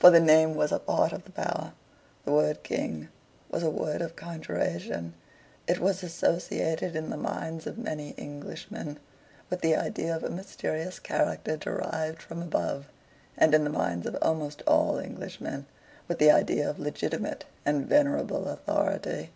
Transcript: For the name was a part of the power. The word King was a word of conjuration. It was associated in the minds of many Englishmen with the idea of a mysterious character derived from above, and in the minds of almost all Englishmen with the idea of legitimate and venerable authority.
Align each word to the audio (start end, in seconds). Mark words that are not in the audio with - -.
For 0.00 0.08
the 0.10 0.18
name 0.18 0.54
was 0.54 0.72
a 0.72 0.78
part 0.78 1.12
of 1.12 1.24
the 1.26 1.30
power. 1.30 1.74
The 2.24 2.32
word 2.32 2.62
King 2.62 3.10
was 3.50 3.62
a 3.62 3.68
word 3.68 4.00
of 4.00 4.16
conjuration. 4.16 5.12
It 5.66 5.78
was 5.78 6.02
associated 6.02 6.96
in 6.96 7.10
the 7.10 7.18
minds 7.18 7.66
of 7.66 7.76
many 7.76 8.14
Englishmen 8.16 8.98
with 9.50 9.60
the 9.60 9.76
idea 9.76 10.16
of 10.16 10.24
a 10.24 10.30
mysterious 10.30 10.98
character 10.98 11.58
derived 11.58 12.22
from 12.22 12.40
above, 12.40 12.86
and 13.36 13.52
in 13.54 13.64
the 13.64 13.68
minds 13.68 14.06
of 14.06 14.16
almost 14.22 14.62
all 14.66 14.98
Englishmen 14.98 15.66
with 16.08 16.18
the 16.18 16.30
idea 16.30 16.70
of 16.70 16.78
legitimate 16.78 17.44
and 17.66 17.86
venerable 17.86 18.48
authority. 18.48 19.32